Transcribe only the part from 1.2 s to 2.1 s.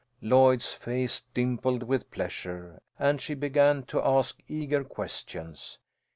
dimpled with